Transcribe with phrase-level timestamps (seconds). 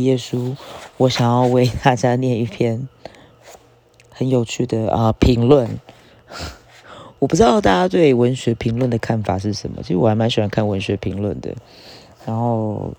[0.00, 0.56] 页书，
[0.96, 2.88] 我想要为大家念一篇
[4.08, 5.78] 很有趣的啊评论。
[7.20, 11.54] 我不知道大家对文学评论的看法是什么，其实我还蛮喜欢看文学评论的。
[12.24, 12.94] 然后，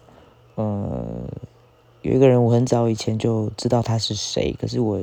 [0.53, 1.03] 呃，
[2.03, 5.01] 有一个人我很早以前就知道他是谁，可是我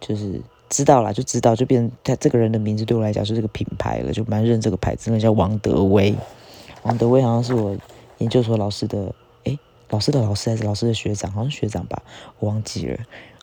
[0.00, 6.14] 就是知道了就知道，就变他这个人的名字对我来讲是这个品牌了，就蛮认这个牌子，那叫王德威。
[6.84, 7.76] 王德威好像是我
[8.18, 9.12] 研究所老师的。
[9.90, 12.02] 老师的老师还是老师的学长，好像学长吧，
[12.38, 12.98] 我忘记了。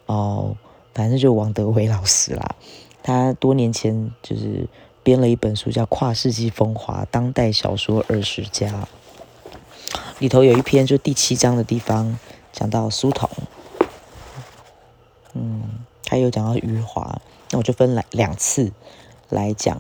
[0.06, 0.56] 哦，
[0.94, 2.56] 反正就王德威老师啦。
[3.02, 4.68] 他多年前就是
[5.04, 8.88] 编了一本书，叫《跨世纪风华：当代小说二十家》，
[10.20, 12.18] 里头有一篇就第七章的地方
[12.52, 13.30] 讲到苏童，
[15.34, 15.64] 嗯，
[16.08, 18.72] 还有讲到余华，那我就分来两次
[19.30, 19.80] 来讲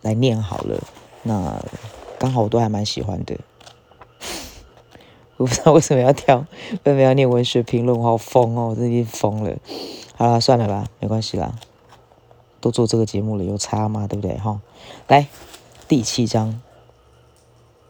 [0.00, 0.82] 来念好了。
[1.22, 1.62] 那
[2.18, 3.38] 刚好我都还蛮喜欢的。
[5.42, 6.46] 我不知道为什么要跳，
[6.84, 7.98] 为什么要念文学评论？
[7.98, 9.58] 我好疯哦，我真的疯了。
[10.16, 11.52] 好了，算了啦，没关系啦，
[12.60, 14.06] 都做这个节目了，有差吗？
[14.06, 14.38] 对不对？
[14.38, 14.60] 哈，
[15.08, 15.26] 来
[15.88, 16.60] 第七章，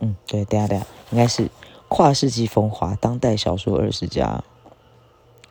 [0.01, 1.51] 嗯，对，等下等下，应该是
[1.89, 4.43] 跨世纪风华，当代小说二十家，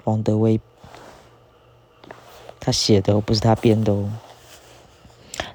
[0.05, 0.59] 王德威
[2.59, 4.11] 他写的，不是他编的哦。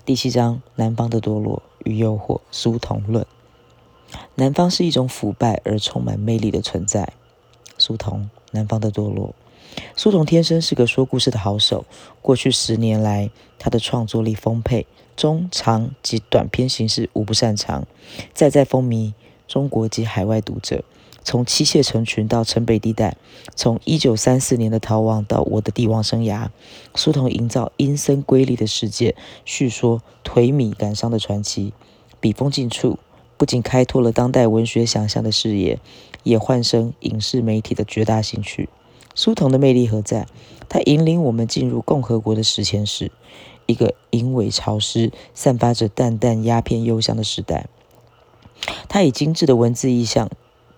[0.05, 3.27] 第七章，南方的堕落与诱惑，书同论。
[4.37, 7.13] 南方是一种腐败而充满魅力的存在。
[7.79, 9.35] 苏童，南方的堕落。
[9.97, 11.85] 苏童天生是个说故事的好手。
[12.23, 17.87] 过去十年来，他的创作力丰沛，中长及短篇形式无不擅长，
[18.33, 19.15] 再再风靡
[19.49, 20.85] 中国及海外读者。
[21.25, 23.17] 从妻妾成群到城北地带，
[23.55, 26.49] 从一九三四年的逃亡到我的帝王生涯，
[26.95, 31.73] 苏童营造阴森瑰丽的世界，叙说颓靡感伤的传奇，
[32.21, 32.99] 笔锋尽处。
[33.37, 35.79] 不仅开拓了当代文学想象的视野，
[36.23, 38.69] 也唤生影视媒体的绝大兴趣。
[39.15, 40.27] 苏童的魅力何在？
[40.69, 43.13] 他引领我们进入共和国的史前史，
[43.67, 47.67] 一个淫秽潮湿、散发着淡淡鸦片幽香的时代。
[48.89, 50.31] 他以精致的文字意象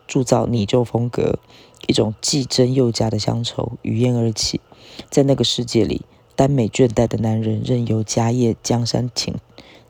[0.06, 1.38] 铸造拟旧风格，
[1.86, 4.60] 一种既真又假的乡愁于焉而起。
[5.08, 6.02] 在那个世界里，
[6.36, 9.36] 耽美倦怠的男人任由家业江山情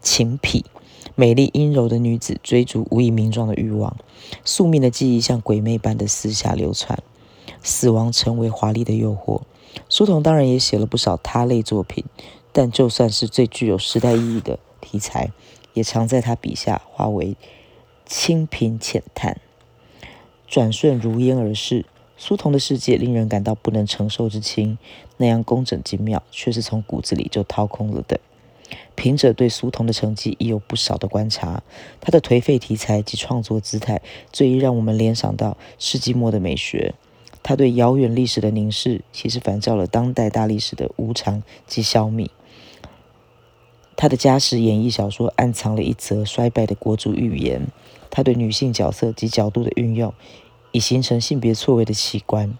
[0.00, 0.64] 情癖。
[1.20, 3.96] 美丽阴柔的女子追逐无以名状的欲望，
[4.44, 7.02] 宿命的记忆像鬼魅般的四下流窜，
[7.60, 9.40] 死亡成为华丽的诱惑。
[9.88, 12.04] 苏童当然也写了不少他类作品，
[12.52, 15.32] 但就算是最具有时代意义的题材，
[15.74, 17.36] 也常在他笔下化为
[18.06, 19.40] 清贫浅淡，
[20.46, 21.84] 转瞬如烟而逝。
[22.16, 24.78] 苏童的世界令人感到不能承受之轻，
[25.16, 28.20] 那样工整精妙，却是从骨子里就掏空了的。
[28.98, 31.62] 凭着对苏童的成绩已有不少的观察，
[32.00, 36.96] 他的颓废题材及创作姿态，最易让我们联想到世纪末的美学。
[37.44, 42.28] 他对遥远历史的凝视，其实反照了当代大历史的无常及消弭。
[43.96, 47.68] 他的家史演绎小说暗藏了一则衰败的国族预言。
[48.10, 50.12] 他对女性角色及角度的运用，
[50.72, 52.58] 已形成性别错位的奇观。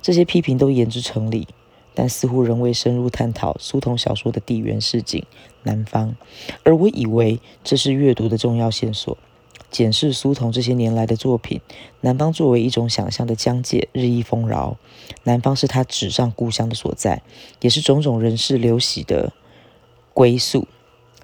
[0.00, 1.48] 这些批评都言之成理。
[1.94, 5.24] 但似乎仍未深入探讨苏童小说的地缘市井
[5.62, 6.16] 南方，
[6.64, 9.16] 而我以为这是阅读的重要线索。
[9.70, 11.60] 检视苏童这些年来的作品，
[12.00, 14.76] 南方作为一种想象的疆界日益丰饶，
[15.24, 17.22] 南方是他纸上故乡的所在，
[17.60, 19.32] 也是种种人事流徙的
[20.12, 20.68] 归宿。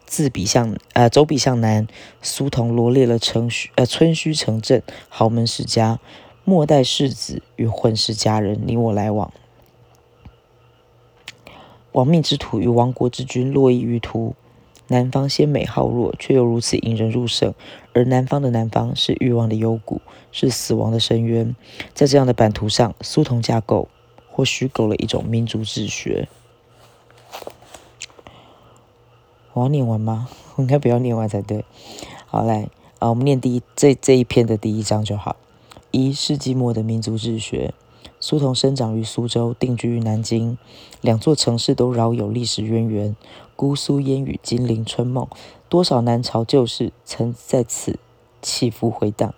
[0.05, 1.87] 自笔向呃走笔向南，
[2.23, 6.01] 苏童罗列了城虚呃村虚城镇豪门世家、
[6.45, 9.33] 末代世子与混世佳人你我来往。
[11.93, 14.34] 亡命之徒与亡国之君络绎于途，
[14.89, 17.53] 南方鲜美好弱，却又如此引人入胜。
[17.93, 21.55] 而南方的南方是欲望的幽谷，是死亡的深渊。
[21.93, 23.89] 在这样的版图上，苏童架构
[24.31, 26.28] 或虚构了一种民族志学。
[29.53, 30.28] 我要念完吗？
[30.55, 31.65] 我 应该不要念完才对。
[32.27, 32.69] 好，来
[33.01, 35.34] 啊，我们念第一这这一篇的第一章就好。
[35.91, 37.75] 一世纪末的民族志学。
[38.23, 40.59] 苏童生长于苏州，定居于南京，
[41.01, 43.17] 两座城市都饶有历史渊源。
[43.57, 45.27] 姑苏烟雨，金陵春梦，
[45.71, 47.99] 多少南朝旧事曾在此
[48.43, 49.34] 起伏回荡。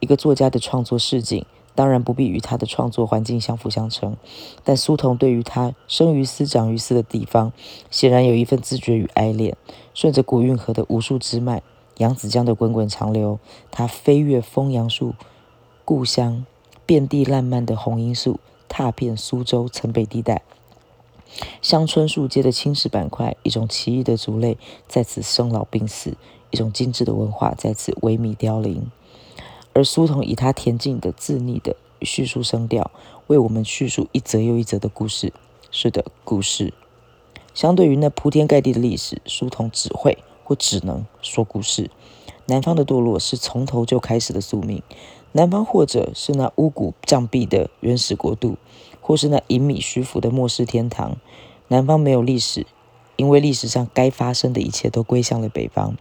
[0.00, 1.46] 一个作家的创作市井，
[1.76, 4.16] 当然不必与他的创作环境相辅相成。
[4.64, 7.52] 但苏童对于他生于斯、长于斯的地方，
[7.88, 9.56] 显然有一份自觉与爱恋。
[9.94, 11.62] 顺着古运河的无数支脉，
[11.98, 13.38] 扬子江的滚滚长流，
[13.70, 15.14] 他飞越枫杨树
[15.84, 16.44] 故乡。
[16.86, 18.38] 遍地烂漫的红罂粟，
[18.68, 20.42] 踏遍苏州城北地带，
[21.62, 26.16] 乡村树街的青石板块，一种奇异的族类在此生老病死，
[26.50, 28.90] 一种精致的文化在此萎靡凋零。
[29.72, 32.90] 而苏童以他恬静的、自溺的、叙述声调，
[33.28, 35.32] 为我们叙述一则又一则的故事。
[35.70, 36.74] 是的，故事。
[37.54, 41.90] 相对于那铺天盖地的历史，书童只会或只能说故事。
[42.46, 44.82] 南方的堕落是从头就开始的宿命。
[45.36, 48.56] 南方或者是那巫蛊障壁的原始国度，
[49.00, 51.16] 或是那隐秘虚浮的末世天堂。
[51.66, 52.64] 南方没有历史，
[53.16, 55.96] 因为历史上该发生的一切都归向了北方。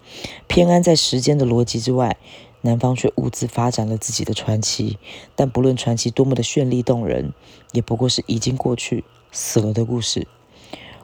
[0.48, 2.18] 偏安在时间的逻辑之外，
[2.62, 5.00] 南方却兀自发展了自己的传奇。
[5.36, 7.34] 但不论传奇多么的绚丽动人，
[7.72, 10.28] 也不过是已经过去、死了的故事，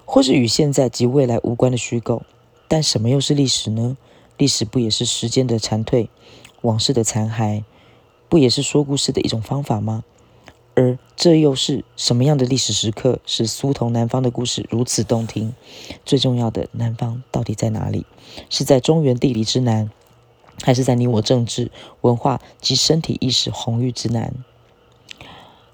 [0.05, 2.21] 或是与现在及未来无关的虚构。
[2.67, 3.97] 但什么又是历史呢？
[4.37, 6.11] 历史不也是时间的残退，
[6.61, 7.63] 往事的残骸？
[8.29, 10.03] 不也是说故事的一种方法吗？
[10.75, 15.53] 而这又是什么样的历史时刻，使苏童南方的故事如此动听？
[16.05, 18.05] 最重要的，南方到底在哪里？
[18.49, 19.89] 是在中原地理之南，
[20.61, 21.71] 还是在你我政治、
[22.01, 24.33] 文化及身体意识红域之南？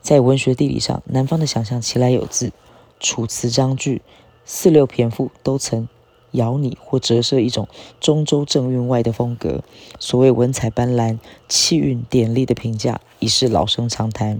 [0.01, 2.51] 在文学地理上，南方的想象其来有自，
[2.99, 4.01] 楚辞章句、
[4.45, 5.87] 四六骈赋都曾。
[6.35, 7.67] 咬你或折射一种
[7.99, 9.63] 中州正韵外的风格，
[9.99, 11.17] 所谓文采斑斓、
[11.49, 14.39] 气韵典丽的评价已是老生常谈。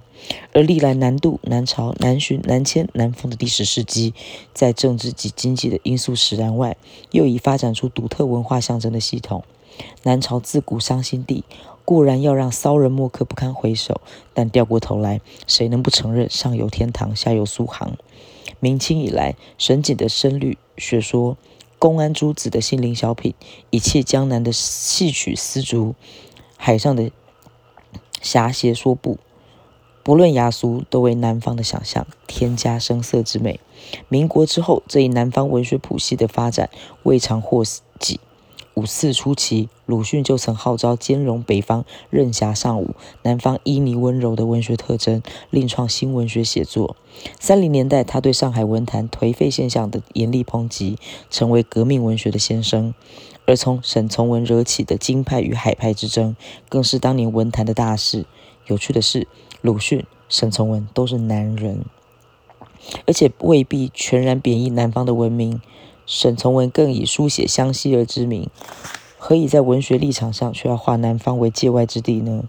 [0.54, 4.14] 而历来南渡、南朝、南巡、南迁、南封的历史事迹，
[4.54, 6.78] 在政治及经济的因素使然外，
[7.12, 9.44] 又已发展出独特文化象征的系统。
[10.04, 11.44] 南朝自古伤心地，
[11.84, 14.00] 固然要让骚人墨客不堪回首，
[14.34, 17.98] 但掉过头来，谁能不承认上有天堂，下有苏杭？
[18.60, 21.38] 明清以来，沈景的声律学说。
[21.86, 23.36] 公安诸子的心灵小品，
[23.70, 25.94] 一切江南的戏曲丝竹，
[26.58, 27.12] 海上的
[28.24, 29.20] 侠谐说不，
[30.02, 33.60] 不论雅俗，都为南方的想象添加声色之美。
[34.10, 36.72] 民国之后，这一南方文学谱系的发展
[37.04, 37.64] 未尝获
[38.00, 38.20] 几。
[38.74, 46.96] 五四初期，鲁迅就曾号召兼容北方任侠尚武，南方旖旎温柔的文学特征，另创新文学写作。
[47.40, 50.98] 三零年代，他对上海文坛颓废现象的严厉抨击，
[51.30, 52.94] 成为革命文学的先声。
[53.48, 56.36] 而从沈从文惹起的京派与海派之争，
[56.68, 58.26] 更是当年文坛的大事。
[58.66, 59.28] 有趣的是，
[59.62, 61.86] 鲁迅、沈从文都是男人，
[63.06, 65.62] 而且未必全然贬义南方的文明。
[66.08, 68.50] 沈从文更以书写湘西而知名，
[69.28, 72.44] 何以在文学立场上却要划南方为界外之地呢？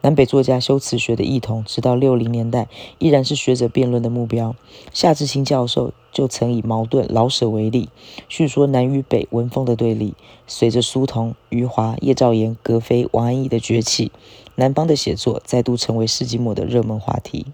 [0.00, 2.68] 南北作家修辞学的异同，直到六零年代
[2.98, 4.54] 依然是学者辩论的目标。
[4.92, 7.88] 夏志清教授就曾以矛盾老舍为例，
[8.28, 10.14] 叙说南与北文风的对立。
[10.46, 14.12] 随着苏童、余华、叶兆言、格非、王安忆的崛起，
[14.54, 17.46] 南方的写作再度成为世纪末的热门话题。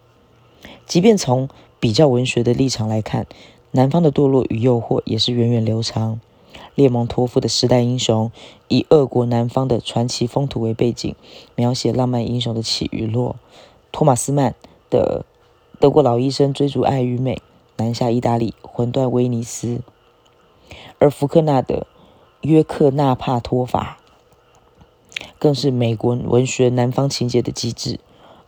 [0.85, 1.49] 即便从
[1.81, 3.26] 比较文学的立场来看，
[3.70, 6.20] 南方的堕落与诱惑也是源远流长。
[6.75, 8.31] 列蒙托夫的时代英雄，
[8.69, 11.15] 以俄国南方的传奇风土为背景，
[11.55, 13.37] 描写浪漫英雄的起与落。
[13.93, 14.55] 托马斯曼
[14.91, 15.25] 的
[15.79, 17.41] 德国老医生追逐爱与美，
[17.77, 19.81] 南下意大利，魂断威尼斯。
[20.99, 21.87] 而福克纳的
[22.41, 23.99] 约克纳帕托法，
[25.39, 28.01] 更是美国文学南方情节的机制。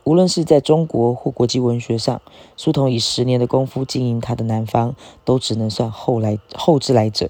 [0.04, 2.22] 无论是在中国或国际文学上，
[2.56, 4.94] 苏童以十年的功夫经营他的南方，
[5.24, 7.28] 都只能算后来后之来者。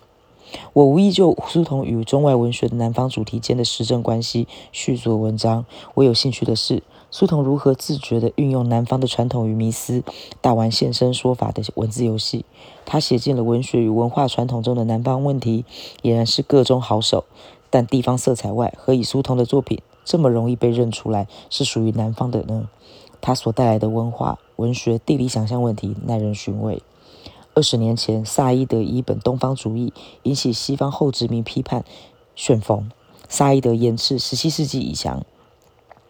[0.72, 5.64] 我无意就苏童与中外文学的南方主题间的时政关系续作文章。
[5.94, 10.02] 我有兴趣的是，苏童如何自觉地运用南方的传统与迷思，
[10.40, 12.44] 大玩现身说法的文字游戏。
[12.84, 15.64] 他写进了文学与文化传统中的南方问题，
[16.02, 17.24] 俨然是个中好手。
[17.68, 19.80] 但地方色彩外，何以苏童的作品？
[20.04, 22.68] 这么容易被认出来是属于南方的呢？
[23.20, 26.80] 他所带来的文化、文学、地理想象问题耐人寻味。
[27.56, 29.94] 二十年前，萨伊德一本东方主义
[30.24, 31.86] 引起西方后殖民批判
[32.34, 32.90] 旋风。
[33.30, 35.24] 萨伊德言斥十七世纪以前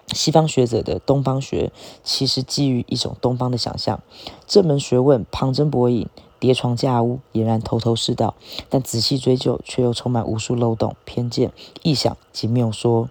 [0.08, 1.70] 西方学者的东方学，
[2.02, 4.02] 其实基于一种东方的想象。
[4.48, 6.08] 这门学问旁征博引。
[6.38, 8.35] 叠床架屋，俨然头头是道，
[8.69, 11.52] 但仔细追究，却又充满无数漏洞、偏见、
[11.83, 13.09] 臆想及谬说。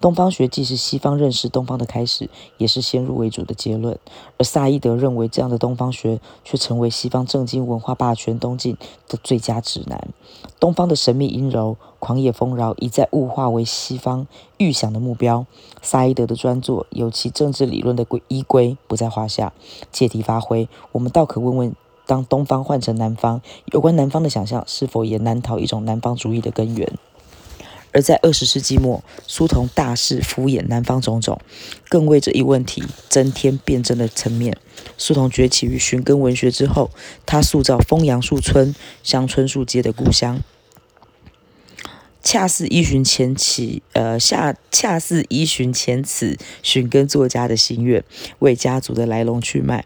[0.00, 3.98] 东方学既是西方认识东方的开始，也是先入为主的结论。
[4.38, 8.76] 而萨伊德认为，这样的东方学却成为西方政经文化霸权东进
[9.08, 10.08] 的最佳指南。
[10.60, 15.44] 东方的神秘阴柔、狂野丰饶，一再物化为西方预想的目标。
[15.82, 19.52] 萨伊德的专作有其政治理论的规依规不在话下，
[19.90, 20.68] 借题发挥。
[20.92, 21.74] 我们倒可问问。
[22.08, 26.90] 当东方换成南方，有关南方的想象是否也难逃一种南方主义的根源？
[27.92, 31.38] 而在二十世纪末，苏童大肆敷衍南方种种，
[31.90, 34.56] 更为这一问题增添辩证的层面。
[34.96, 36.90] 苏童崛起于寻根文学之后，
[37.26, 40.40] 他塑造枫杨树村、乡村树街的故乡，
[42.22, 48.02] 恰似依循前起，呃，下恰似依循前此寻根作家的心愿，
[48.38, 49.84] 为家族的来龙去脉、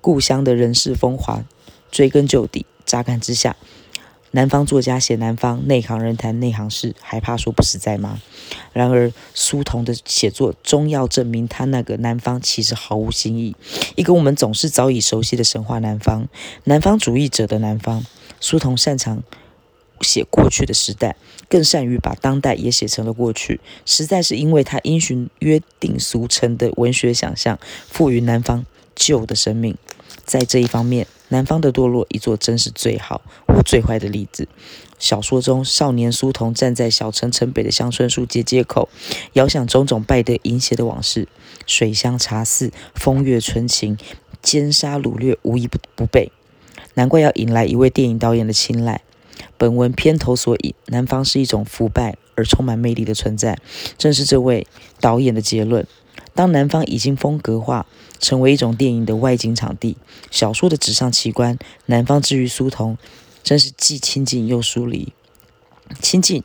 [0.00, 1.44] 故乡的人世风华
[1.94, 2.66] 追根究底。
[2.84, 3.56] 乍看之下，
[4.32, 8.20] 南方作家写南方，内行人谈内行事，还怕说不实在吗？
[8.72, 13.54] 然而，苏童的写作终要证明他那个南方其实毫无新意，
[13.94, 16.28] 一个我们总是早已熟悉的神话南方，
[16.64, 18.04] 南方主义者的南方。
[18.40, 19.22] 苏童擅长。
[20.00, 21.16] 写过去的时代，
[21.48, 27.58] 更善于把当代也写成了过去，实在是因为他因循约定俗成的文学想象，
[27.88, 29.78] 赋予南方旧的生命。
[30.24, 34.46] 在这一方面，南方的堕落一座真是最好或最坏的例子。
[35.00, 38.88] 小说中，少年苏童站在小城城北的香椿树街街口，
[39.32, 41.26] 遥想种种败得淫邪的往事，
[41.66, 43.98] 水乡茶肆，风月纯情，
[44.40, 46.30] 奸杀掳掠，无一不不备。
[46.94, 49.02] 难怪要引来一位电影导演的青睐。
[49.58, 53.58] 本文片头所引，南方是一种腐败而充满魅力的存在，
[53.98, 54.68] 正是这位
[55.00, 55.84] 导演的结论。
[56.34, 57.86] 当南方已经风格化，
[58.18, 59.96] 成为一种电影的外景场地，
[60.30, 62.98] 小说的纸上奇观，南方之于苏童，
[63.42, 65.12] 真是既亲近又疏离。
[66.00, 66.42] 亲近，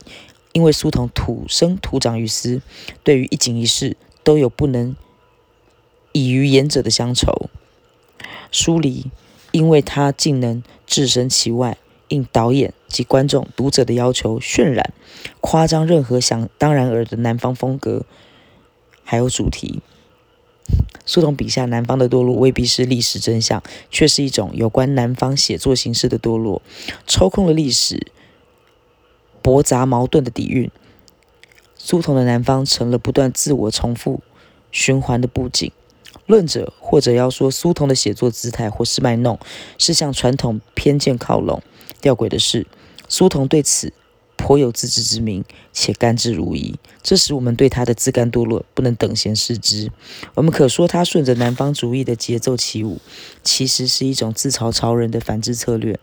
[0.52, 2.62] 因为苏童土生土长于斯，
[3.02, 4.94] 对于一景一事都有不能
[6.12, 7.48] 以于言者的乡愁；
[8.52, 9.10] 疏离，
[9.50, 11.76] 因为他竟能置身其外。
[12.08, 14.92] 应导演及观众、读者的要求，渲染、
[15.40, 18.04] 夸张任何想当然尔的南方风格，
[19.10, 19.80] 还有主题。
[21.04, 26.62] 苏童笔下南方的堕落未必是历史真相，却是一种有关南方写作形式的堕落，
[27.08, 28.06] 抽空了历史
[29.42, 30.70] 驳杂矛盾的底蕴。
[31.74, 34.22] 苏童的南方成了不断自我重复
[34.70, 35.72] 循环的布景。
[36.26, 39.40] 论者或者要说苏童的写作姿态或是卖弄，
[39.76, 41.60] 是向传统偏见靠拢。
[42.00, 42.68] 吊诡的是，
[43.08, 43.92] 苏童对此
[44.40, 49.92] 颇有自知之明，且甘之如饴，这使我们对他的自甘堕落不能等闲视之。
[50.34, 52.98] 我们可说他顺着南方主义的节奏起舞，
[53.44, 56.00] 其实是一种自嘲潮人的反制策略。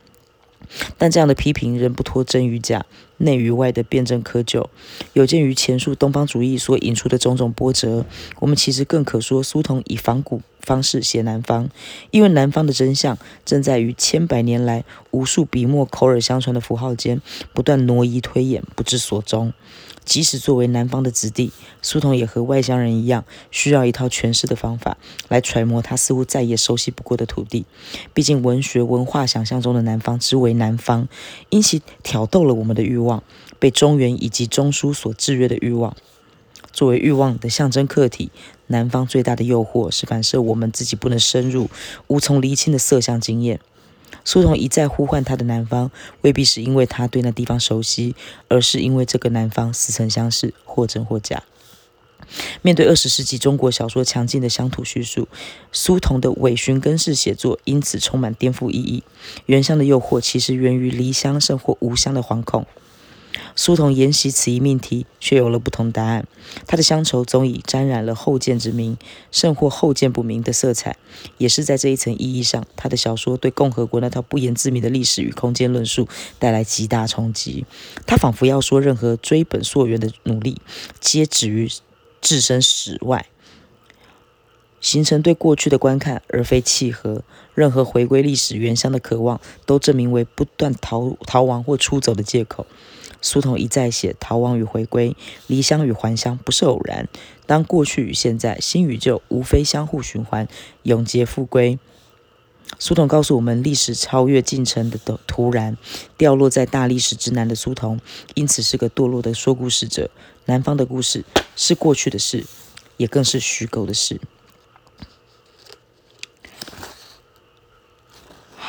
[0.97, 2.85] 但这样的批评仍不脱真与假、
[3.17, 4.65] 内与外的辩证窠臼。
[5.13, 8.05] 有鉴于前述东方主义所引出的种种波折，
[8.39, 11.69] 我们其实更可说苏童以仿古方式写南方，
[12.11, 17.21] 因为南方的真相正在于千百年来无数笔墨口耳相传的符号间
[17.53, 19.53] 不断挪移推演，不知所终。
[20.03, 24.95] 即使作为南方的子弟，苏童也和外乡人一样，需要一套诠释的方法
[25.27, 27.65] 来揣摩他似乎再也熟悉不过的土地。
[28.13, 31.09] 毕竟，文学文化想象中的南方之为南方，
[31.49, 33.23] 因其挑逗了我们的欲望，望
[33.57, 35.95] 被中原以及中枢所制约的欲望。
[36.71, 38.29] 作为欲望的象征客体，
[38.67, 41.69] 南方最大的诱惑是反射我们自己不能深入、
[42.05, 43.59] 无从厘清的色相经验。
[44.23, 45.89] 苏童一再呼唤他的南方，
[46.21, 48.15] 未必是因为他对那地方熟悉，
[48.47, 51.43] 而是因为这个南方似曾相识，或真或假。
[52.61, 55.27] 面对二十世纪中国小说强劲的乡土叙述，
[55.71, 59.03] 苏童的伪寻根式写作因此充满颠覆意义。
[59.45, 62.65] 原乡的诱惑其实源于离乡甚或无乡的惶恐。
[63.57, 66.27] 苏童研习此一命题，却有了不同答案。
[66.67, 68.97] 他的乡愁总已沾染了后见之明，
[69.31, 70.95] 甚或后见不明的色彩。
[71.39, 77.65] 也是在这一层意义上，他的小说对共和国那套不言自明的历史与空间论述带来极大冲击。
[78.05, 80.61] 他仿佛要说，任何追本溯源的努力，
[80.99, 81.67] 皆止于
[82.21, 83.25] 置身史外，
[84.79, 87.23] 形成对过去的观看，而非契合。
[87.57, 92.67] 任何回归历史原乡的渴望，都证明为不断逃逃亡或出走的借口。
[93.19, 97.09] 苏童一再写逃亡与回归、离乡与还乡，不是偶然。
[97.47, 100.47] 当过去与现在、新与旧无非相互循环、
[100.83, 101.79] 永劫复归。
[102.77, 105.75] 苏童告诉我们，历史超越进程的突然，
[106.15, 107.99] 掉落在大历史之南的苏童，
[108.35, 110.11] 因此是个堕落的说故事者。
[110.45, 112.45] 南方的故事是过去的事，
[112.97, 114.21] 也更是虚构的事。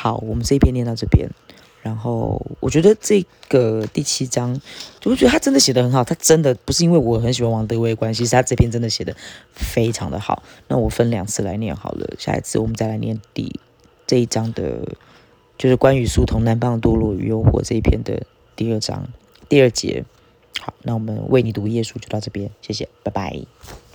[0.01, 1.29] 好，我们这一篇念到这边。
[1.81, 4.57] 然后我觉得这个第七章，
[5.01, 6.05] 就觉得他真的写的很好。
[6.05, 9.13] 他真的不是因为我很喜欢王德威的关系，是他这篇真的写的
[9.51, 10.41] 非常的好。
[10.69, 13.59] 那我分两次来念好了，下一次我们再来念第
[14.07, 14.87] 这一章的，
[15.57, 18.25] 就是关于苏童南方堕落与诱惑这一篇的
[18.55, 19.09] 第二章
[19.49, 20.05] 第二节。
[20.61, 23.88] 好，那我们为你读页数就到这边，谢谢，拜拜。